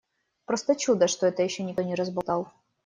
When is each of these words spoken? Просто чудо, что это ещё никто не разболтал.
Просто 0.45 0.75
чудо, 0.75 1.07
что 1.07 1.27
это 1.27 1.43
ещё 1.43 1.63
никто 1.63 1.83
не 1.83 1.93
разболтал. 1.93 2.49